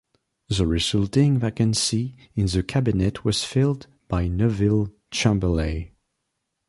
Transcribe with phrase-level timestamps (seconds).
[0.49, 5.91] The resulting vacancy in the Cabinet was filled by Neville Chamberlain.